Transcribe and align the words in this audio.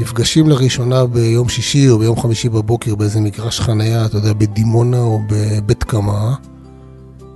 נפגשים 0.00 0.48
לראשונה 0.48 1.06
ביום 1.06 1.48
שישי 1.48 1.88
או 1.90 1.98
ביום 1.98 2.20
חמישי 2.20 2.48
בבוקר 2.48 2.94
באיזה 2.94 3.20
מגרש 3.20 3.60
חנייה, 3.60 4.06
אתה 4.06 4.16
יודע, 4.16 4.32
בדימונה 4.32 5.00
או 5.00 5.20
בבית 5.28 5.84
קמה, 5.84 6.34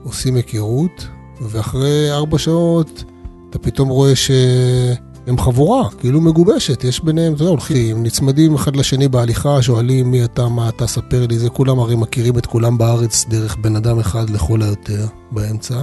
עושים 0.04 0.36
היכרות, 0.36 1.08
ואחרי 1.40 2.12
ארבע 2.12 2.38
שעות 2.38 3.04
אתה 3.50 3.58
פתאום 3.58 3.88
רואה 3.88 4.16
שהם 4.16 5.38
חבורה, 5.38 5.90
כאילו 5.98 6.20
מגובשת, 6.20 6.84
יש 6.84 7.04
ביניהם, 7.04 7.34
אתה 7.34 7.42
יודע, 7.42 7.50
הולכים, 7.50 8.02
נצמדים 8.02 8.54
אחד 8.54 8.76
לשני 8.76 9.08
בהליכה, 9.08 9.62
שואלים 9.62 10.10
מי 10.10 10.24
אתה, 10.24 10.48
מה 10.48 10.68
אתה, 10.68 10.86
ספר 10.86 11.26
לי, 11.26 11.38
זה 11.38 11.50
כולם 11.50 11.78
הרי 11.78 11.96
מכירים 11.96 12.38
את 12.38 12.46
כולם 12.46 12.78
בארץ 12.78 13.24
דרך 13.28 13.56
בן 13.56 13.76
אדם 13.76 13.98
אחד 13.98 14.30
לכל 14.30 14.62
היותר 14.62 15.06
באמצע. 15.30 15.82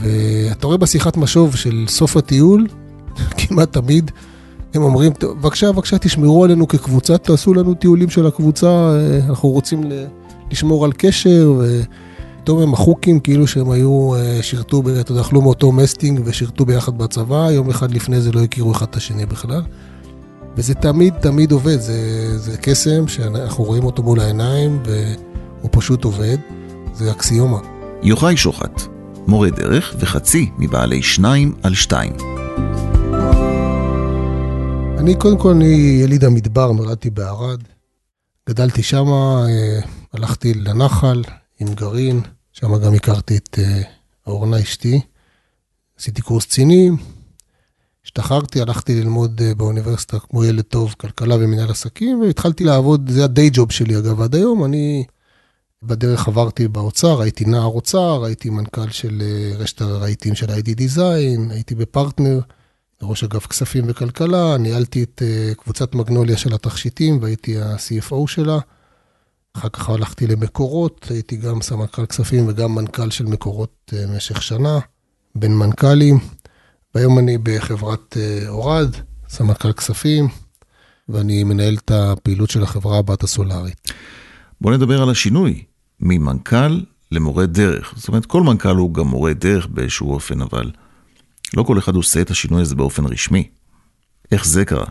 ואתה 0.00 0.66
רואה 0.66 0.76
בשיחת 0.76 1.16
משוב 1.16 1.56
של 1.56 1.84
סוף 1.88 2.16
הטיול, 2.16 2.66
כמעט 3.38 3.72
תמיד, 3.72 4.10
הם 4.76 4.82
אומרים, 4.82 5.12
בבקשה, 5.22 5.72
בבקשה, 5.72 5.98
תשמרו 5.98 6.44
עלינו 6.44 6.68
כקבוצה, 6.68 7.18
תעשו 7.18 7.54
לנו 7.54 7.74
טיולים 7.74 8.10
של 8.10 8.26
הקבוצה, 8.26 8.66
אה, 8.66 9.18
אנחנו 9.28 9.48
רוצים 9.48 9.82
לשמור 10.50 10.84
על 10.84 10.92
קשר, 10.96 11.52
ופתאום 11.58 12.62
הם 12.62 12.74
החוקים 12.74 13.20
כאילו 13.20 13.46
שהם 13.46 13.70
היו, 13.70 14.14
אה, 14.14 14.38
שירתו, 14.42 14.82
אתה 15.00 15.12
יודע, 15.12 15.20
אכלו 15.20 15.42
מאותו 15.42 15.72
מסטינג 15.72 16.20
ושירתו 16.24 16.64
ביחד 16.64 16.98
בצבא, 16.98 17.50
יום 17.50 17.70
אחד 17.70 17.90
לפני 17.90 18.20
זה 18.20 18.32
לא 18.32 18.40
הכירו 18.40 18.72
אחד 18.72 18.86
את 18.90 18.96
השני 18.96 19.26
בכלל. 19.26 19.62
וזה 20.56 20.74
תמיד 20.74 21.14
תמיד 21.20 21.52
עובד, 21.52 21.80
זה, 21.80 22.38
זה 22.38 22.56
קסם 22.56 23.08
שאנחנו 23.08 23.64
רואים 23.64 23.84
אותו 23.84 24.02
מול 24.02 24.20
העיניים, 24.20 24.82
והוא 24.84 25.70
פשוט 25.72 26.04
עובד, 26.04 26.36
זה 26.94 27.10
אקסיומה. 27.10 27.58
יוחאי 28.02 28.36
שוחט, 28.36 28.82
מורה 29.26 29.50
דרך 29.50 29.94
וחצי 30.00 30.50
מבעלי 30.58 31.02
שניים 31.02 31.54
על 31.62 31.74
שתיים. 31.74 32.12
אני 35.06 35.14
קודם 35.14 35.38
כל, 35.38 35.50
אני 35.50 36.00
יליד 36.02 36.24
המדבר, 36.24 36.72
נולדתי 36.72 37.10
בערד. 37.10 37.60
גדלתי 38.48 38.82
שם, 38.82 39.06
אה, 39.06 39.80
הלכתי 40.12 40.54
לנחל 40.54 41.22
עם 41.60 41.74
גרעין, 41.74 42.20
שם 42.52 42.76
גם 42.78 42.94
הכרתי 42.94 43.36
את 43.36 43.58
אה, 43.58 43.82
אורנה 44.26 44.60
אשתי. 44.60 45.00
עשיתי 45.98 46.22
קורס 46.22 46.44
קצינים, 46.44 46.96
השתחררתי, 48.04 48.60
הלכתי 48.60 48.94
ללמוד 49.00 49.40
אה, 49.44 49.54
באוניברסיטה 49.54 50.18
כמו 50.18 50.44
ילד 50.44 50.64
טוב, 50.64 50.94
כלכלה 50.98 51.34
ומנהל 51.34 51.70
עסקים, 51.70 52.20
והתחלתי 52.20 52.64
לעבוד, 52.64 53.10
זה 53.10 53.24
הדיי 53.24 53.50
ג'וב 53.52 53.72
שלי 53.72 53.98
אגב, 53.98 54.20
עד 54.20 54.34
היום. 54.34 54.64
אני 54.64 55.04
בדרך 55.82 56.28
עברתי 56.28 56.68
באוצר, 56.68 57.20
הייתי 57.20 57.44
נער 57.44 57.66
אוצר, 57.66 58.24
הייתי 58.24 58.50
מנכ"ל 58.50 58.90
של 58.90 59.22
רשת 59.58 59.80
הרהיטים 59.80 60.34
של 60.34 60.46
ID 60.46 60.78
Design, 60.78 61.52
הייתי 61.52 61.74
בפרטנר. 61.74 62.40
ראש 63.02 63.24
אגף 63.24 63.46
כספים 63.46 63.84
וכלכלה, 63.88 64.56
ניהלתי 64.58 65.02
את 65.02 65.22
אה, 65.24 65.52
קבוצת 65.54 65.94
מגנוליה 65.94 66.36
של 66.36 66.54
התכשיטים 66.54 67.18
והייתי 67.22 67.60
ה-CFO 67.60 68.26
שלה. 68.26 68.58
אחר 69.56 69.68
כך 69.68 69.88
הלכתי 69.88 70.26
למקורות, 70.26 71.06
הייתי 71.10 71.36
גם 71.36 71.62
סמנכ"ל 71.62 72.06
כספים 72.06 72.48
וגם 72.48 72.74
מנכ"ל 72.74 73.10
של 73.10 73.24
מקורות 73.24 73.92
במשך 73.92 74.36
אה, 74.36 74.40
שנה, 74.40 74.78
בין 75.34 75.56
מנכ"לים. 75.56 76.18
והיום 76.94 77.18
אני 77.18 77.38
בחברת 77.38 78.16
אה, 78.16 78.48
אורד, 78.48 78.90
סמנכ"ל 79.28 79.72
כספים, 79.72 80.28
ואני 81.08 81.44
מנהל 81.44 81.74
את 81.74 81.90
הפעילות 81.90 82.50
של 82.50 82.62
החברה 82.62 82.98
הבת 82.98 83.22
הסולארית. 83.22 83.92
בוא 84.60 84.72
נדבר 84.72 85.02
על 85.02 85.10
השינוי, 85.10 85.64
ממנכ"ל 86.00 86.80
למורה 87.12 87.46
דרך. 87.46 87.94
זאת 87.96 88.08
אומרת, 88.08 88.26
כל 88.26 88.42
מנכ"ל 88.42 88.76
הוא 88.76 88.94
גם 88.94 89.06
מורה 89.06 89.32
דרך 89.32 89.66
באיזשהו 89.66 90.12
אופן, 90.12 90.40
אבל... 90.40 90.70
לא 91.54 91.62
כל 91.62 91.78
אחד 91.78 91.94
עושה 91.94 92.20
את 92.20 92.30
השינוי 92.30 92.62
הזה 92.62 92.74
באופן 92.74 93.06
רשמי. 93.06 93.48
איך 94.32 94.46
זה 94.46 94.64
קרה? 94.64 94.86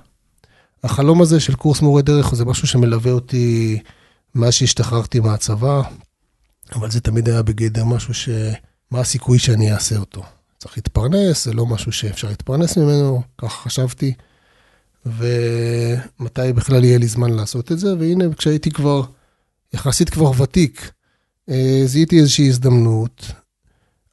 החלום 0.84 1.22
הזה 1.22 1.40
של 1.40 1.56
קורס 1.56 1.82
מורה 1.82 2.02
דרך 2.02 2.36
זה 2.36 2.46
משהו 2.46 2.68
שמלווה 2.68 3.12
אותי 3.12 3.80
מאז 4.36 4.54
שהשתחררתי 4.54 5.20
מהצבא, 5.20 5.82
אבל 6.76 6.92
זה 6.92 7.02
תמיד 7.02 7.30
היה 7.30 7.42
בגדר 7.42 7.86
משהו 7.86 8.14
ש... 8.14 8.30
מה 8.92 9.00
הסיכוי 9.00 9.40
שאני 9.40 9.74
אעשה 9.74 9.98
אותו? 9.98 10.24
צריך 10.58 10.78
להתפרנס, 10.78 11.46
זה 11.46 11.54
לא 11.54 11.66
משהו 11.66 11.92
שאפשר 11.92 12.28
להתפרנס 12.28 12.78
ממנו, 12.78 13.22
ככה 13.38 13.64
חשבתי. 13.64 14.14
ומתי 15.06 16.54
בכלל 16.56 16.84
יהיה 16.84 16.98
לי 16.98 17.08
זמן 17.08 17.34
לעשות 17.34 17.72
את 17.72 17.80
זה, 17.80 17.96
והנה, 18.00 18.26
כשהייתי 18.38 18.72
כבר, 18.72 19.02
יחסית 19.74 20.10
כבר 20.10 20.42
ותיק, 20.42 20.92
אה, 21.50 21.82
זיהיתי 21.86 22.20
איזושהי 22.20 22.48
הזדמנות, 22.48 23.32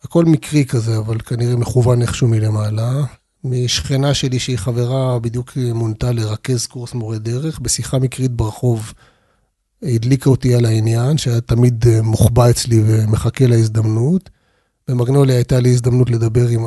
הכל 0.04 0.24
מקרי 0.24 0.64
כזה, 0.64 0.98
אבל 0.98 1.18
כנראה 1.18 1.56
מכוון 1.56 2.02
איכשהו 2.02 2.28
מלמעלה. 2.28 3.04
משכנה 3.44 4.14
שלי 4.14 4.38
שהיא 4.38 4.56
חברה 4.56 5.18
בדיוק 5.18 5.52
מונתה 5.74 6.12
לרכז 6.12 6.66
קורס 6.66 6.94
מורה 6.94 7.18
דרך, 7.18 7.60
בשיחה 7.60 7.98
מקרית 7.98 8.30
ברחוב 8.30 8.92
הדליקה 9.82 10.30
אותי 10.30 10.54
על 10.54 10.64
העניין, 10.64 11.18
שהיה 11.18 11.40
תמיד 11.40 11.84
אה, 11.88 12.02
מוחבא 12.02 12.50
אצלי 12.50 12.82
ומחכה 12.86 13.46
להזדמנות. 13.46 14.30
במגנוליה 14.88 15.36
הייתה 15.36 15.60
לי 15.60 15.72
הזדמנות 15.72 16.10
לדבר 16.10 16.48
עם 16.48 16.66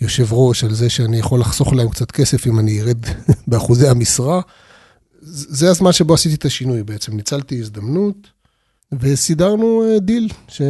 היושב 0.00 0.32
ראש 0.32 0.64
על 0.64 0.74
זה 0.74 0.90
שאני 0.90 1.18
יכול 1.18 1.40
לחסוך 1.40 1.72
להם 1.72 1.88
קצת 1.88 2.10
כסף 2.10 2.46
אם 2.46 2.58
אני 2.58 2.80
ארד 2.80 2.98
באחוזי 3.48 3.88
המשרה. 3.88 4.40
זה 5.22 5.70
הזמן 5.70 5.92
שבו 5.92 6.14
עשיתי 6.14 6.34
את 6.34 6.44
השינוי 6.44 6.82
בעצם, 6.82 7.16
ניצלתי 7.16 7.60
הזדמנות 7.60 8.16
וסידרנו 8.92 9.82
אה, 9.84 9.98
דיל, 10.00 10.28
ש... 10.48 10.62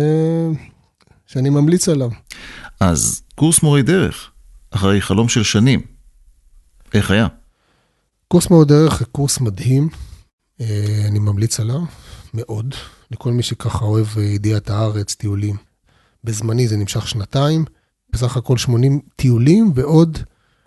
שאני 1.26 1.50
ממליץ 1.50 1.88
עליו. 1.88 2.10
אז 2.80 3.22
קורס 3.34 3.62
מורי 3.62 3.82
דרך, 3.82 4.30
אחרי 4.70 5.00
חלום 5.00 5.28
של 5.28 5.42
שנים, 5.42 5.80
איך 6.94 7.10
היה? 7.10 7.26
קורס 8.28 8.50
מורי 8.50 8.64
דרך 8.64 9.02
קורס 9.12 9.40
מדהים, 9.40 9.88
אה, 10.60 11.04
אני 11.06 11.18
ממליץ 11.18 11.60
עליו 11.60 11.80
מאוד, 12.34 12.74
לכל 13.10 13.32
מי 13.32 13.42
שככה 13.42 13.84
אוהב 13.84 14.18
ידיעת 14.18 14.70
הארץ, 14.70 15.14
טיולים. 15.14 15.56
בזמני 16.24 16.68
זה 16.68 16.76
נמשך 16.76 17.08
שנתיים, 17.08 17.64
בסך 18.10 18.36
הכל 18.36 18.58
80 18.58 19.00
טיולים 19.16 19.72
ועוד 19.74 20.18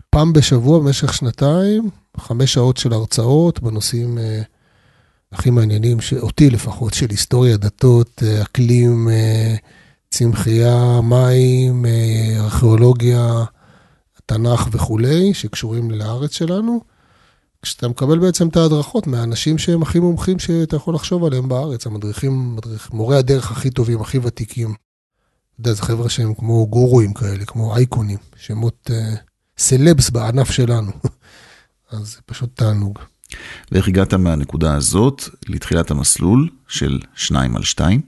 פעם 0.09 0.33
בשבוע 0.33 0.79
במשך 0.79 1.13
שנתיים, 1.13 1.89
חמש 2.17 2.53
שעות 2.53 2.77
של 2.77 2.93
הרצאות 2.93 3.59
בנושאים 3.59 4.17
אה, 4.17 4.41
הכי 5.31 5.49
מעניינים, 5.49 5.97
אותי 6.19 6.49
לפחות, 6.49 6.93
של 6.93 7.09
היסטוריה, 7.09 7.57
דתות, 7.57 8.23
אה, 8.25 8.41
אקלים, 8.41 9.09
צמחייה, 10.09 11.01
מים, 11.01 11.85
אה, 11.85 12.39
ארכיאולוגיה, 12.39 13.43
תנ"ך 14.25 14.67
וכולי, 14.71 15.33
שקשורים 15.33 15.91
לארץ 15.91 16.31
שלנו. 16.31 16.81
כשאתה 17.61 17.87
מקבל 17.87 18.19
בעצם 18.19 18.47
את 18.47 18.57
ההדרכות 18.57 19.07
מהאנשים 19.07 19.57
שהם 19.57 19.81
הכי 19.81 19.99
מומחים 19.99 20.39
שאתה 20.39 20.75
יכול 20.75 20.95
לחשוב 20.95 21.25
עליהם 21.25 21.49
בארץ, 21.49 21.87
המדריכים, 21.87 22.55
מדריך, 22.55 22.91
מורי 22.93 23.17
הדרך 23.17 23.51
הכי 23.51 23.69
טובים, 23.69 24.01
הכי 24.01 24.17
ותיקים. 24.17 24.69
אתה 24.69 25.69
יודע, 25.69 25.73
זה 25.73 25.81
חבר'ה 25.81 26.09
שהם 26.09 26.33
כמו 26.33 26.67
גורואים 26.67 27.13
כאלה, 27.13 27.45
כמו 27.45 27.75
אייקונים, 27.75 28.17
שמות 28.35 28.89
uh, 28.89 29.17
סלבס 29.57 30.09
בענף 30.09 30.51
שלנו. 30.51 30.91
אז 31.91 32.11
זה 32.11 32.17
פשוט 32.25 32.49
תענוג. 32.55 32.99
ואיך 33.71 33.87
הגעת 33.87 34.13
מהנקודה 34.13 34.75
הזאת 34.75 35.23
לתחילת 35.47 35.91
המסלול 35.91 36.49
של 36.67 36.99
שניים 37.15 37.55
על 37.55 37.63
שתיים? 37.63 38.01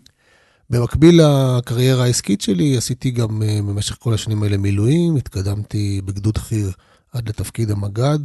במקביל 0.72 1.22
לקריירה 1.22 2.04
העסקית 2.04 2.42
שלי, 2.42 2.78
עשיתי 2.78 3.12
גם 3.12 3.44
אה, 3.44 3.59
במשך 3.62 3.98
כל 4.00 4.14
השנים 4.14 4.44
האלה 4.44 4.58
מילואים, 4.58 5.16
התקדמתי 5.16 6.02
בגדוד 6.06 6.38
חי"ר 6.38 6.70
עד 7.12 7.30
לתפקיד 7.30 7.72
המג"ד. 7.72 8.20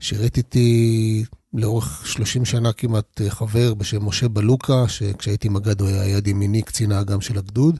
שירתתי 0.00 1.24
לאורך 1.54 2.06
30 2.06 2.44
שנה 2.44 2.72
כמעט 2.72 3.20
אה, 3.20 3.30
חבר 3.30 3.74
בשם 3.74 4.06
משה 4.06 4.28
בלוקה, 4.28 4.88
שכשהייתי 4.88 5.48
מג"ד 5.48 5.80
הוא 5.80 5.88
היה 5.88 6.08
יד 6.08 6.26
ימיני, 6.26 6.62
קצין 6.62 6.92
האג"ם 6.92 7.20
של 7.20 7.38
הגדוד. 7.38 7.78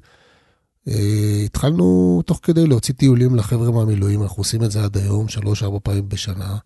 אה, 0.88 1.42
התחלנו 1.44 2.22
תוך 2.26 2.40
כדי 2.42 2.66
להוציא 2.66 2.94
טיולים 2.94 3.36
לחבר'ה 3.36 3.70
מהמילואים, 3.70 4.22
אנחנו 4.22 4.40
עושים 4.40 4.64
את 4.64 4.70
זה 4.70 4.84
עד 4.84 4.96
היום, 4.96 5.28
שלוש-ארבע 5.28 5.78
פעמים 5.82 6.08
בשנה. 6.08 6.56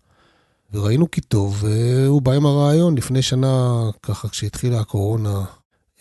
וראינו 0.73 1.11
כי 1.11 1.21
טוב, 1.21 1.63
והוא 1.63 2.21
בא 2.21 2.31
עם 2.31 2.45
הרעיון 2.45 2.97
לפני 2.97 3.21
שנה, 3.21 3.83
ככה 4.03 4.29
כשהתחילה 4.29 4.79
הקורונה, 4.79 5.45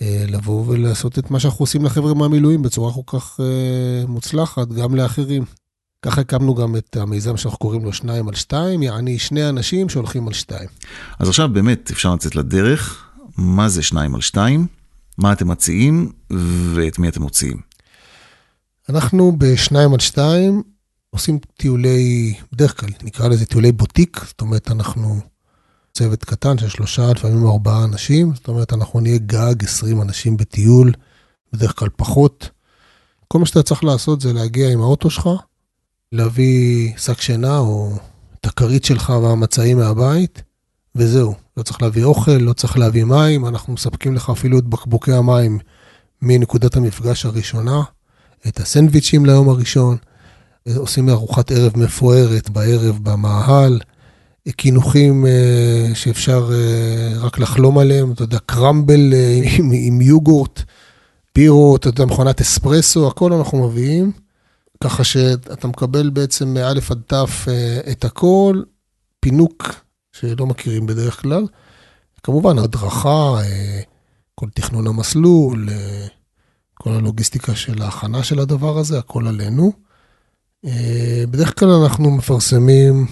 לבוא 0.01 0.65
ולעשות 0.67 1.19
את 1.19 1.31
מה 1.31 1.41
שאנחנו 1.41 1.63
עושים 1.63 1.85
לחבר'ה 1.85 2.15
מהמילואים 2.15 2.63
בצורה 2.63 2.93
כל 2.93 3.19
כך 3.19 3.41
אה, 3.41 4.07
מוצלחת, 4.07 4.69
גם 4.69 4.95
לאחרים. 4.95 5.45
ככה 6.03 6.21
הקמנו 6.21 6.55
גם 6.55 6.77
את 6.77 6.97
המיזם 6.97 7.37
שאנחנו 7.37 7.59
קוראים 7.59 7.85
לו 7.85 7.93
שניים 7.93 8.29
על 8.29 8.35
שתיים, 8.35 8.83
יעני 8.83 9.19
שני 9.19 9.49
אנשים 9.49 9.89
שהולכים 9.89 10.29
על 10.29 10.35
שתיים. 10.35 10.69
אז 11.19 11.29
עכשיו 11.29 11.49
באמת 11.49 11.91
אפשר 11.91 12.15
לצאת 12.15 12.37
לדרך, 12.37 13.05
מה 13.37 13.69
זה 13.69 13.83
שניים 13.83 14.15
על 14.15 14.21
שתיים, 14.21 14.67
מה 15.19 15.33
אתם 15.33 15.49
מציעים 15.49 16.13
ואת 16.75 16.99
מי 16.99 17.09
אתם 17.09 17.23
מוציאים. 17.23 17.61
אנחנו 18.89 19.37
בשניים 19.39 19.95
על 19.95 20.01
שתיים 20.01 20.63
עושים 21.11 21.39
טיולי, 21.57 22.35
בדרך 22.53 22.81
כלל 22.81 22.91
נקרא 23.03 23.29
לזה 23.29 23.47
טיולי 23.47 23.73
בוטיק, 23.73 24.21
זאת 24.27 24.41
אומרת 24.41 24.71
אנחנו 24.71 25.21
צוות 25.99 26.25
קטן 26.25 26.59
של 26.59 26.69
שלושה, 26.69 27.11
לפעמים 27.13 27.47
ארבעה 27.47 27.85
אנשים, 27.85 28.35
זאת 28.35 28.49
אומרת, 28.49 28.73
אנחנו 28.73 29.01
נהיה 29.01 29.19
גג 29.19 29.65
20 29.65 30.03
אנשים 30.03 30.37
בטיול, 30.37 30.93
בדרך 31.53 31.79
כלל 31.79 31.89
פחות. 31.97 32.51
כל 33.29 33.39
מה 33.39 33.47
שאתה 33.47 33.63
צריך 33.63 33.85
לעשות 33.85 34.21
זה 34.21 34.33
להגיע 34.33 34.71
עם 34.71 34.81
האוטו 34.81 35.11
שלך, 35.11 35.29
להביא 36.13 36.93
שק 36.97 37.21
שינה 37.21 37.59
או 37.59 37.93
את 38.41 38.47
הכרית 38.47 38.85
שלך 38.85 39.11
והמצעים 39.11 39.79
מהבית, 39.79 40.43
וזהו. 40.95 41.35
לא 41.57 41.63
צריך 41.63 41.83
להביא 41.83 42.05
אוכל, 42.05 42.31
לא 42.31 42.53
צריך 42.53 42.79
להביא 42.79 43.05
מים, 43.05 43.47
אנחנו 43.47 43.73
מספקים 43.73 44.15
לך 44.15 44.31
אפילו 44.31 44.59
את 44.59 44.65
בקבוקי 44.65 45.13
המים 45.13 45.59
מנקודת 46.23 46.77
המפגש 46.77 47.27
הראשונה, 47.27 47.83
את 48.49 48.61
הסנדוויצ'ים 48.61 49.27
ליום 49.27 49.49
הראשון, 49.49 49.97
עושים 50.77 51.09
ארוחת 51.09 51.51
ערב 51.51 51.73
מפוארת 51.77 52.51
בערב 52.51 52.99
במאהל, 53.03 53.81
קינוחים 54.57 55.27
אה, 55.27 55.91
שאפשר 55.95 56.51
אה, 56.53 57.19
רק 57.21 57.39
לחלום 57.39 57.79
עליהם, 57.79 58.13
אתה 58.13 58.23
יודע, 58.23 58.39
קרמבל 58.47 59.13
אה, 59.13 59.41
עם, 59.59 59.71
עם 59.75 60.01
יוגורט, 60.01 60.63
בירות, 61.35 61.81
אתה 61.81 61.89
יודע, 61.89 62.05
מכונת 62.05 62.41
אספרסו, 62.41 63.09
הכל 63.09 63.33
אנחנו 63.33 63.69
מביאים, 63.69 64.13
ככה 64.85 65.05
שאתה 65.05 65.69
מקבל 65.69 66.11
בעצם 66.11 66.55
מא' 66.55 66.71
עד 66.71 66.79
ת' 67.07 67.13
את 67.91 68.05
הכל, 68.05 68.63
פינוק 69.21 69.75
שלא 70.13 70.47
מכירים 70.47 70.87
בדרך 70.87 71.23
כלל. 71.23 71.47
כמובן, 72.23 72.59
הדרכה, 72.59 73.41
כל 74.35 74.47
תכנון 74.55 74.87
המסלול, 74.87 75.69
כל 76.75 76.91
הלוגיסטיקה 76.91 77.55
של 77.55 77.83
ההכנה 77.83 78.23
של 78.23 78.39
הדבר 78.39 78.79
הזה, 78.79 78.99
הכל 78.99 79.27
עלינו. 79.29 79.73
בדרך 81.31 81.59
כלל 81.59 81.69
אנחנו 81.69 82.11
מפרסמים 82.11 83.07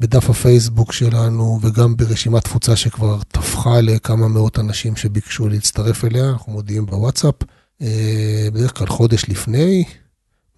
בדף 0.00 0.30
הפייסבוק 0.30 0.92
שלנו 0.92 1.58
וגם 1.62 1.96
ברשימת 1.96 2.44
תפוצה 2.44 2.76
שכבר 2.76 3.22
טפחה 3.28 3.80
לכמה 3.80 4.28
מאות 4.28 4.58
אנשים 4.58 4.96
שביקשו 4.96 5.48
להצטרף 5.48 6.04
אליה, 6.04 6.30
אנחנו 6.30 6.52
מודיעים 6.52 6.86
בוואטסאפ. 6.86 7.34
אה, 7.82 8.48
בדרך 8.52 8.78
כלל 8.78 8.86
חודש 8.86 9.24
לפני, 9.28 9.84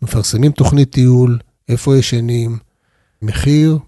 מפרסמים 0.02 0.52
תוכנית 0.52 0.92
טיול, 0.92 1.38
איפה 1.68 1.96
ישנים, 1.96 2.58
מחיר, 3.22 3.78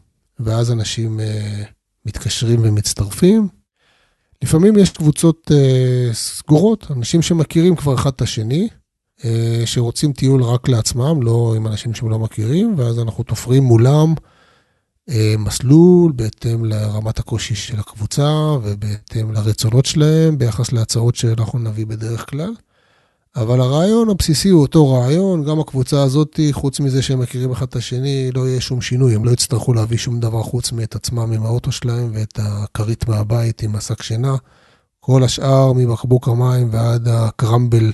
ואז 0.40 0.72
אנשים 0.72 1.20
אה, 1.20 1.62
מתקשרים 2.06 2.60
ומצטרפים. 2.62 3.48
לפעמים 4.42 4.78
יש 4.78 4.90
קבוצות 4.90 5.50
אה, 5.54 6.08
סגורות, 6.12 6.86
אנשים 6.90 7.22
שמכירים 7.22 7.76
כבר 7.76 7.94
אחד 7.94 8.10
את 8.16 8.22
השני, 8.22 8.68
שרוצים 9.64 10.12
טיול 10.12 10.42
רק 10.42 10.68
לעצמם, 10.68 11.22
לא 11.22 11.54
עם 11.56 11.66
אנשים 11.66 11.94
שהם 11.94 12.10
לא 12.10 12.18
מכירים, 12.18 12.74
ואז 12.76 12.98
אנחנו 12.98 13.24
תופרים 13.24 13.62
מולם. 13.62 14.14
אה, 15.10 15.34
מסלול 15.38 16.12
בהתאם 16.12 16.64
לרמת 16.64 17.18
הקושי 17.18 17.54
של 17.54 17.78
הקבוצה 17.80 18.30
ובהתאם 18.62 19.32
לרצונות 19.32 19.86
שלהם 19.86 20.38
ביחס 20.38 20.72
להצעות 20.72 21.16
שאנחנו 21.16 21.58
נביא 21.58 21.86
בדרך 21.86 22.30
כלל. 22.30 22.54
אבל 23.36 23.60
הרעיון 23.60 24.10
הבסיסי 24.10 24.48
הוא 24.48 24.62
אותו 24.62 24.92
רעיון, 24.92 25.44
גם 25.44 25.60
הקבוצה 25.60 26.02
הזאת, 26.02 26.40
חוץ 26.52 26.80
מזה 26.80 27.02
שהם 27.02 27.20
מכירים 27.20 27.52
אחד 27.52 27.66
את 27.66 27.76
השני, 27.76 28.30
לא 28.34 28.48
יהיה 28.48 28.60
שום 28.60 28.80
שינוי, 28.80 29.14
הם 29.14 29.24
לא 29.24 29.30
יצטרכו 29.30 29.74
להביא 29.74 29.98
שום 29.98 30.20
דבר 30.20 30.42
חוץ 30.42 30.72
מאת 30.72 30.94
עצמם 30.94 31.32
עם 31.32 31.46
האוטו 31.46 31.72
שלהם 31.72 32.10
ואת 32.14 32.38
הכרית 32.42 33.08
מהבית 33.08 33.62
עם 33.62 33.76
השק 33.76 34.02
שינה. 34.02 34.36
כל 35.00 35.24
השאר, 35.24 35.72
מבקבוק 35.72 36.28
המים 36.28 36.68
ועד 36.70 37.08
הקרמבל 37.08 37.92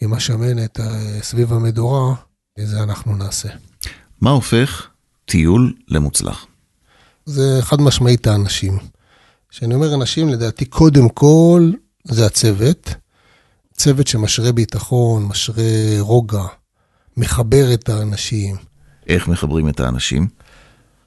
עם 0.00 0.12
השמנת 0.12 0.80
אה, 0.80 1.18
סביב 1.22 1.52
המדורה, 1.52 2.14
זה 2.58 2.82
אנחנו 2.82 3.16
נעשה. 3.16 3.48
מה 4.20 4.30
הופך 4.30 4.88
טיול 5.26 5.74
למוצלח? 5.88 6.46
זה 7.26 7.58
חד 7.60 7.80
משמעית 7.80 8.26
האנשים. 8.26 8.78
כשאני 9.48 9.74
אומר 9.74 9.94
אנשים, 9.94 10.28
לדעתי 10.28 10.64
קודם 10.64 11.08
כל 11.08 11.70
זה 12.04 12.26
הצוות. 12.26 12.94
צוות 13.76 14.06
שמשרה 14.06 14.52
ביטחון, 14.52 15.24
משרה 15.24 15.64
רוגע, 16.00 16.44
מחבר 17.16 17.74
את 17.74 17.88
האנשים. 17.88 18.56
איך 19.08 19.28
מחברים 19.28 19.68
את 19.68 19.80
האנשים? 19.80 20.26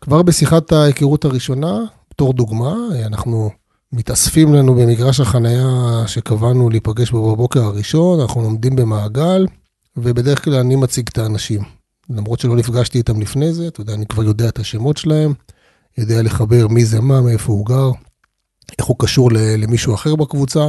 כבר 0.01 0.21
בשיחת 0.21 0.71
ההיכרות 0.71 1.25
הראשונה, 1.25 1.77
בתור 2.11 2.33
דוגמה, 2.33 2.73
אנחנו 3.05 3.49
מתאספים 3.93 4.53
לנו 4.53 4.75
במגרש 4.75 5.19
החנייה 5.19 6.03
שקבענו 6.07 6.69
להיפגש 6.69 7.11
בו 7.11 7.31
בבוקר 7.31 7.63
הראשון, 7.63 8.19
אנחנו 8.19 8.41
עומדים 8.41 8.75
במעגל, 8.75 9.45
ובדרך 9.97 10.43
כלל 10.43 10.53
אני 10.55 10.75
מציג 10.75 11.09
את 11.11 11.17
האנשים. 11.17 11.78
למרות 12.09 12.39
שלא 12.39 12.55
נפגשתי 12.55 12.97
איתם 12.97 13.21
לפני 13.21 13.53
זה, 13.53 13.67
אתה 13.67 13.81
יודע, 13.81 13.93
אני 13.93 14.05
כבר 14.05 14.23
יודע 14.23 14.49
את 14.49 14.59
השמות 14.59 14.97
שלהם, 14.97 15.33
יודע 15.97 16.21
לחבר 16.21 16.67
מי 16.67 16.85
זה 16.85 17.01
מה, 17.01 17.21
מאיפה 17.21 17.53
הוא 17.53 17.65
גר, 17.65 17.91
איך 18.79 18.87
הוא 18.87 18.95
קשור 18.99 19.29
למישהו 19.33 19.93
אחר 19.93 20.15
בקבוצה, 20.15 20.67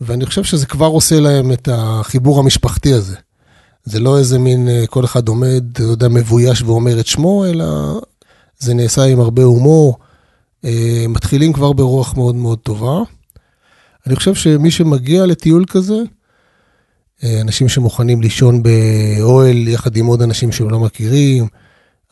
ואני 0.00 0.26
חושב 0.26 0.44
שזה 0.44 0.66
כבר 0.66 0.86
עושה 0.86 1.20
להם 1.20 1.52
את 1.52 1.68
החיבור 1.72 2.40
המשפחתי 2.40 2.92
הזה. 2.92 3.16
זה 3.84 4.00
לא 4.00 4.18
איזה 4.18 4.38
מין, 4.38 4.68
אה, 4.68 4.86
כל 4.86 5.04
אחד 5.04 5.28
עומד, 5.28 5.64
אתה 5.72 5.82
יודע, 5.82 6.08
מבויש 6.08 6.62
ואומר 6.62 7.00
את 7.00 7.06
שמו, 7.06 7.44
אלא 7.46 7.64
זה 8.58 8.74
נעשה 8.74 9.04
עם 9.04 9.20
הרבה 9.20 9.42
הומור. 9.42 9.98
אה, 10.64 11.04
מתחילים 11.08 11.52
כבר 11.52 11.72
ברוח 11.72 12.16
מאוד 12.16 12.34
מאוד 12.34 12.58
טובה. 12.58 13.02
אני 14.06 14.16
חושב 14.16 14.34
שמי 14.34 14.70
שמגיע 14.70 15.26
לטיול 15.26 15.64
כזה, 15.68 16.02
אנשים 17.40 17.68
שמוכנים 17.68 18.22
לישון 18.22 18.62
באוהל 18.62 19.68
יחד 19.68 19.96
עם 19.96 20.06
עוד 20.06 20.22
אנשים 20.22 20.52
שהם 20.52 20.70
לא 20.70 20.80
מכירים, 20.80 21.46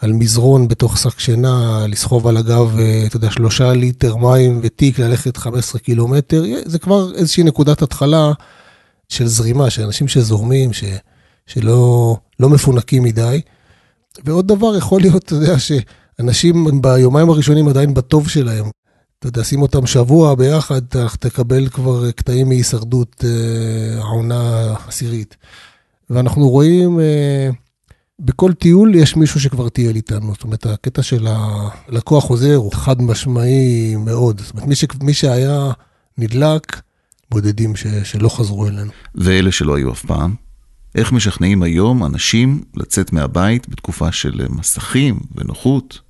על 0.03 0.13
מזרון 0.13 0.69
בתוך 0.69 0.99
שק 0.99 1.21
שינה, 1.21 1.87
לסחוב 1.89 2.27
על 2.27 2.37
הגב, 2.37 2.79
אה, 2.79 3.05
אתה 3.07 3.17
יודע, 3.17 3.31
שלושה 3.31 3.73
ליטר 3.73 4.17
מים 4.17 4.61
ותיק, 4.63 4.99
ללכת 4.99 5.37
15 5.37 5.81
קילומטר, 5.81 6.45
זה 6.65 6.79
כבר 6.79 7.15
איזושהי 7.15 7.43
נקודת 7.43 7.83
התחלה 7.83 8.33
של 9.09 9.27
זרימה, 9.27 9.71
של 9.71 9.83
אנשים 9.83 10.09
שזורמים, 10.09 10.73
ש, 10.73 10.85
שלא 11.47 12.17
לא 12.41 12.49
מפונקים 12.49 13.03
מדי. 13.03 13.41
ועוד 14.25 14.49
דבר, 14.49 14.77
יכול 14.77 15.01
להיות, 15.01 15.25
אתה 15.25 15.35
יודע, 15.35 15.55
שאנשים 15.59 16.81
ביומיים 16.83 17.31
הראשונים 17.31 17.69
עדיין 17.69 17.95
בטוב 17.95 18.29
שלהם. 18.29 18.65
אתה 19.23 19.29
יודע, 19.29 19.45
שים 19.45 19.63
אותם 19.63 19.87
שבוע 19.87 20.35
ביחד, 20.35 20.81
תקבל 21.21 21.69
כבר 21.69 22.11
קטעים 22.11 22.49
מהישרדות 22.49 23.25
אה, 23.25 23.99
העונה 23.99 24.75
עשירית. 24.87 25.37
ואנחנו 26.11 26.49
רואים... 26.49 27.01
אה, 27.01 27.51
בכל 28.21 28.53
טיול 28.53 28.95
יש 28.95 29.17
מישהו 29.17 29.41
שכבר 29.41 29.69
טייל 29.69 29.97
איתנו. 29.97 30.33
זאת 30.33 30.43
אומרת, 30.43 30.67
הקטע 30.67 31.03
של 31.03 31.27
הלקוח 31.29 32.25
חוזר 32.25 32.55
הוא 32.55 32.73
חד 32.73 33.03
משמעי 33.03 33.97
מאוד. 33.97 34.41
זאת 34.41 34.55
אומרת, 34.55 34.69
מי, 34.69 34.75
ש... 34.75 34.85
מי 35.03 35.15
שהיה 35.15 35.73
נדלק, 36.19 36.81
בודדים 37.31 37.77
ש... 37.77 37.87
שלא 37.87 38.29
חזרו 38.29 38.67
אלינו. 38.67 38.91
ואלה 39.15 39.53
שלא 39.53 39.77
היו 39.77 39.93
אף 39.93 40.05
פעם? 40.05 40.35
איך 40.95 41.13
משכנעים 41.13 41.63
היום 41.63 42.05
אנשים 42.05 42.63
לצאת 42.77 43.13
מהבית 43.13 43.69
בתקופה 43.69 44.13
של 44.13 44.47
מסכים 44.51 45.21
ונוחות? 45.35 46.01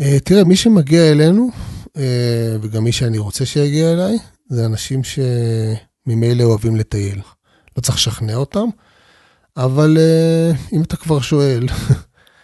אה, 0.00 0.18
תראה, 0.24 0.44
מי 0.44 0.56
שמגיע 0.56 1.12
אלינו, 1.12 1.50
אה, 1.50 1.81
וגם 2.62 2.84
מי 2.84 2.92
שאני 2.92 3.18
רוצה 3.18 3.46
שיגיע 3.46 3.92
אליי, 3.92 4.18
זה 4.48 4.66
אנשים 4.66 5.00
שממילא 5.04 6.44
אוהבים 6.44 6.76
לטייל. 6.76 7.20
לא 7.76 7.82
צריך 7.82 7.96
לשכנע 7.96 8.34
אותם. 8.34 8.68
אבל 9.56 9.96
uh, 9.96 10.74
אם 10.74 10.82
אתה 10.82 10.96
כבר 10.96 11.20
שואל, 11.20 11.66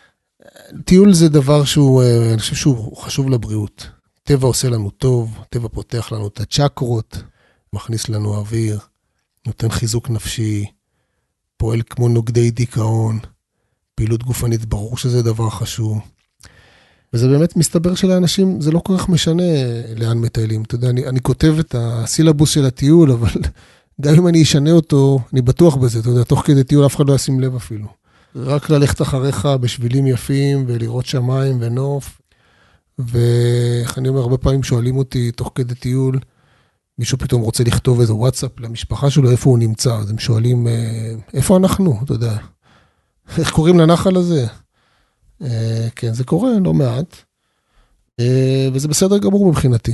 טיול 0.86 1.12
זה 1.12 1.28
דבר 1.28 1.64
שהוא, 1.64 2.02
uh, 2.02 2.32
אני 2.32 2.38
חושב 2.38 2.54
שהוא 2.54 2.96
חשוב 2.96 3.30
לבריאות. 3.30 3.86
טבע 4.22 4.46
עושה 4.46 4.68
לנו 4.68 4.90
טוב, 4.90 5.38
טבע 5.50 5.68
פותח 5.68 6.12
לנו 6.12 6.28
את 6.28 6.40
הצ'קרות, 6.40 7.22
מכניס 7.72 8.08
לנו 8.08 8.34
אוויר, 8.34 8.78
נותן 9.46 9.68
חיזוק 9.70 10.10
נפשי, 10.10 10.66
פועל 11.56 11.82
כמו 11.90 12.08
נוגדי 12.08 12.50
דיכאון, 12.50 13.18
פעילות 13.94 14.22
גופנית, 14.22 14.64
ברור 14.64 14.96
שזה 14.96 15.22
דבר 15.22 15.50
חשוב. 15.50 15.98
וזה 17.12 17.28
באמת 17.28 17.56
מסתבר 17.56 17.94
שלאנשים, 17.94 18.60
זה 18.60 18.70
לא 18.70 18.78
כל 18.78 18.98
כך 18.98 19.08
משנה 19.08 19.42
לאן 19.96 20.18
מטיילים. 20.18 20.62
אתה 20.62 20.74
יודע, 20.74 20.90
אני, 20.90 21.06
אני 21.06 21.20
כותב 21.20 21.56
את 21.60 21.74
הסילבוס 21.78 22.50
של 22.50 22.64
הטיול, 22.64 23.12
אבל 23.12 23.30
גם 24.00 24.14
אם 24.14 24.28
אני 24.28 24.42
אשנה 24.42 24.72
אותו, 24.72 25.18
אני 25.32 25.42
בטוח 25.42 25.76
בזה, 25.76 25.98
אתה 25.98 26.08
יודע, 26.08 26.24
תוך 26.24 26.42
כדי 26.46 26.64
טיול 26.64 26.86
אף 26.86 26.96
אחד 26.96 27.08
לא 27.08 27.14
ישים 27.14 27.40
לב 27.40 27.56
אפילו. 27.56 27.86
רק 28.36 28.70
ללכת 28.70 29.02
אחריך 29.02 29.48
בשבילים 29.60 30.06
יפים 30.06 30.64
ולראות 30.68 31.06
שמיים 31.06 31.56
ונוף. 31.60 32.20
ואיך 32.98 33.98
אני 33.98 34.08
אומר, 34.08 34.20
הרבה 34.20 34.38
פעמים 34.38 34.62
שואלים 34.62 34.96
אותי 34.96 35.32
תוך 35.32 35.52
כדי 35.54 35.74
טיול, 35.74 36.18
מישהו 36.98 37.18
פתאום 37.18 37.42
רוצה 37.42 37.64
לכתוב 37.64 38.00
איזה 38.00 38.14
וואטסאפ 38.14 38.60
למשפחה 38.60 39.10
שלו, 39.10 39.30
איפה 39.30 39.50
הוא 39.50 39.58
נמצא, 39.58 39.96
אז 39.96 40.10
הם 40.10 40.18
שואלים, 40.18 40.66
אה, 40.66 41.14
איפה 41.34 41.56
אנחנו, 41.56 42.00
אתה 42.04 42.12
יודע, 42.12 42.36
איך 43.38 43.50
קוראים 43.50 43.78
לנחל 43.78 44.16
הזה? 44.16 44.46
אה, 45.42 45.88
כן, 45.96 46.14
זה 46.14 46.24
קורה 46.24 46.50
לא 46.64 46.74
מעט, 46.74 47.16
אה, 48.20 48.68
וזה 48.72 48.88
בסדר 48.88 49.18
גמור 49.18 49.50
מבחינתי. 49.50 49.92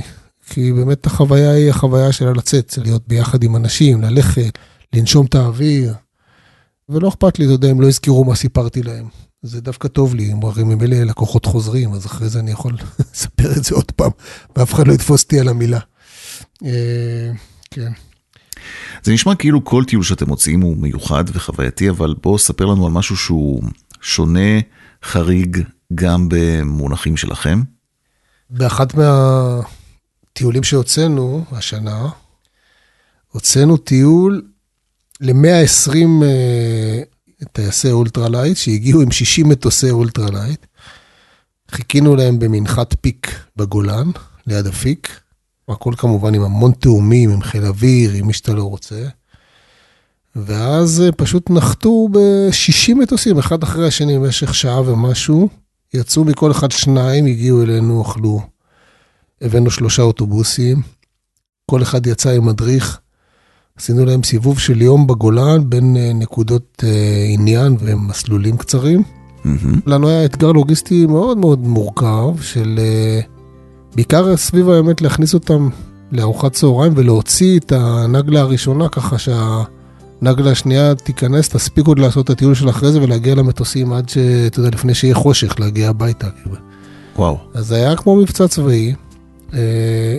כי 0.49 0.73
באמת 0.73 1.05
החוויה 1.05 1.51
היא 1.51 1.69
החוויה 1.69 2.11
של 2.11 2.31
לצאת, 2.31 2.77
להיות 2.77 3.07
ביחד 3.07 3.43
עם 3.43 3.55
אנשים, 3.55 4.01
ללכת, 4.01 4.57
לנשום 4.93 5.25
את 5.25 5.35
האוויר. 5.35 5.93
ולא 6.89 7.07
אכפת 7.07 7.39
לי, 7.39 7.45
אתה 7.45 7.53
יודע, 7.53 7.69
הם 7.69 7.81
לא 7.81 7.87
יזכרו 7.87 8.25
מה 8.25 8.35
סיפרתי 8.35 8.83
להם. 8.83 9.07
זה 9.41 9.61
דווקא 9.61 9.87
טוב 9.87 10.15
לי, 10.15 10.31
הם 10.31 10.43
הרי 10.43 10.63
ממילא 10.63 10.97
לקוחות 10.97 11.45
חוזרים, 11.45 11.93
אז 11.93 12.05
אחרי 12.05 12.29
זה 12.29 12.39
אני 12.39 12.51
יכול 12.51 12.73
לספר 13.13 13.51
את 13.57 13.63
זה 13.63 13.75
עוד 13.75 13.91
פעם, 13.91 14.11
ואף 14.55 14.73
אחד 14.73 14.87
לא 14.87 14.93
יתפוס 14.93 15.23
אותי 15.23 15.39
על 15.39 15.47
המילה. 15.47 15.79
אה, 16.65 17.31
כן. 17.71 17.91
זה 19.03 19.13
נשמע 19.13 19.35
כאילו 19.35 19.65
כל 19.65 19.83
טיול 19.87 20.03
שאתם 20.03 20.27
מוציאים 20.27 20.61
הוא 20.61 20.77
מיוחד 20.77 21.23
וחווייתי, 21.33 21.89
אבל 21.89 22.15
בואו 22.23 22.37
ספר 22.37 22.65
לנו 22.65 22.85
על 22.85 22.91
משהו 22.91 23.17
שהוא 23.17 23.63
שונה, 24.01 24.59
חריג, 25.05 25.57
גם 25.95 26.29
במונחים 26.29 27.17
שלכם. 27.17 27.61
באחת 28.49 28.93
מהטיולים 28.93 30.63
שהוצאנו 30.63 31.45
השנה, 31.51 32.09
הוצאנו 33.31 33.77
טיול 33.77 34.47
ל-120 35.21 36.23
אה, 36.23 37.01
טייסי 37.51 37.91
אולטרלייט 37.91 38.57
שהגיעו 38.57 39.01
עם 39.01 39.11
60 39.11 39.49
מטוסי 39.49 39.89
אולטרלייט. 39.91 40.65
חיכינו 41.71 42.15
להם 42.15 42.39
במנחת 42.39 42.95
פיק 43.01 43.39
בגולן, 43.55 44.11
ליד 44.47 44.67
אפיק. 44.67 45.19
הכל 45.69 45.93
כמובן 45.97 46.33
עם 46.33 46.41
המון 46.41 46.71
תאומים, 46.71 47.29
עם 47.29 47.41
חיל 47.41 47.65
אוויר, 47.65 48.11
עם 48.11 48.27
מי 48.27 48.33
שאתה 48.33 48.53
לא 48.53 48.63
רוצה. 48.63 49.07
ואז 50.35 51.01
אה, 51.01 51.11
פשוט 51.11 51.49
נחתו 51.49 52.07
ב-60 52.11 52.95
מטוסים, 52.95 53.37
אחד 53.37 53.63
אחרי 53.63 53.87
השני, 53.87 54.19
במשך 54.19 54.55
שעה 54.55 54.81
ומשהו. 54.81 55.49
יצאו 55.93 56.23
מכל 56.23 56.51
אחד 56.51 56.71
שניים, 56.71 57.25
הגיעו 57.25 57.61
אלינו, 57.61 58.01
אכלו. 58.01 58.41
הבאנו 59.41 59.71
שלושה 59.71 60.01
אוטובוסים, 60.01 60.81
כל 61.71 61.81
אחד 61.81 62.07
יצא 62.07 62.29
עם 62.29 62.45
מדריך. 62.45 62.99
עשינו 63.77 64.05
להם 64.05 64.23
סיבוב 64.23 64.59
של 64.59 64.81
יום 64.81 65.07
בגולן 65.07 65.69
בין 65.69 65.97
אה, 65.97 66.11
נקודות 66.13 66.83
אה, 66.83 67.25
עניין 67.29 67.77
ומסלולים 67.79 68.57
קצרים. 68.57 69.03
מהמם. 69.43 69.79
לנו 69.85 70.09
היה 70.09 70.25
אתגר 70.25 70.51
לוגיסטי 70.51 71.05
מאוד 71.05 71.37
מאוד 71.37 71.59
מורכב, 71.59 72.41
של 72.41 72.79
בעיקר 73.95 74.37
סביב 74.37 74.69
האמת 74.69 75.01
להכניס 75.01 75.33
אותם 75.33 75.69
לארוחת 76.11 76.53
צהריים 76.53 76.93
ולהוציא 76.95 77.59
את 77.59 77.71
הנגלה 77.71 78.39
הראשונה 78.39 78.89
ככה 78.89 79.17
שהנגלה 80.23 80.51
השנייה 80.51 80.95
תיכנס, 80.95 81.49
תספיק 81.49 81.87
עוד 81.87 81.99
לעשות 81.99 82.25
את 82.25 82.29
הטיול 82.29 82.55
של 82.55 82.69
אחרי 82.69 82.91
זה 82.91 83.01
ולהגיע 83.01 83.35
למטוסים 83.35 83.93
עד 83.93 84.09
ש... 84.09 84.17
אתה 84.17 84.59
יודע, 84.59 84.69
לפני 84.69 84.93
שיהיה 84.93 85.15
חושך, 85.15 85.59
להגיע 85.59 85.89
הביתה. 85.89 86.29
כאילו. 86.29 86.55
וואו. 87.15 87.37
אז 87.53 87.67
זה 87.67 87.75
היה 87.75 87.95
כמו 87.95 88.15
מבצע 88.15 88.47
צבאי, 88.47 88.93
אה, 89.53 89.59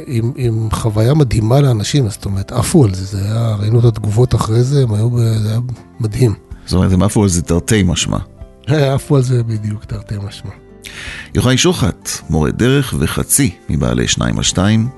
עם, 0.06 0.32
עם 0.36 0.68
חוויה 0.72 1.14
מדהימה 1.14 1.60
לאנשים, 1.60 2.08
זאת 2.08 2.24
אומרת, 2.24 2.52
עפו 2.52 2.84
על 2.84 2.94
זה, 2.94 3.04
זה 3.04 3.24
היה, 3.24 3.56
ראינו 3.60 3.78
את 3.78 3.84
התגובות 3.84 4.34
אחרי 4.34 4.62
זה, 4.62 4.82
הם 4.82 4.94
היו, 4.94 5.10
ב- 5.10 5.18
זה 5.18 5.48
היה 5.50 5.60
מדהים. 6.00 6.34
זאת 6.66 6.74
אומרת, 6.74 6.92
הם 6.92 7.02
עפו 7.02 7.22
על 7.22 7.28
זה 7.28 7.42
תרתי 7.42 7.82
משמע. 7.82 8.18
עפו 8.94 9.16
על 9.16 9.22
זה 9.22 9.42
בדיוק, 9.42 9.84
תרתי 9.84 10.14
משמע. 10.26 10.50
יוחאי 11.34 11.56
שוחט, 11.56 12.10
מורה 12.30 12.50
דרך 12.50 12.94
וחצי 12.98 13.50
מבעלי 13.68 14.08
שניים 14.08 14.36
על 14.36 14.42
שתיים, 14.42 14.88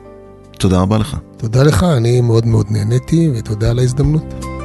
תודה 0.59 0.81
רבה 0.81 0.99
לך. 0.99 1.17
תודה 1.37 1.63
לך, 1.63 1.83
אני 1.83 2.21
מאוד 2.21 2.47
מאוד 2.47 2.67
נהניתי, 2.71 3.31
ותודה 3.35 3.71
על 3.71 3.79
ההזדמנות. 3.79 4.58